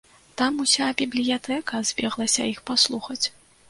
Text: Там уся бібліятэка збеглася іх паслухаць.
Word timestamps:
Там 0.39 0.57
уся 0.63 0.87
бібліятэка 1.03 1.85
збеглася 1.93 2.53
іх 2.57 2.67
паслухаць. 2.73 3.25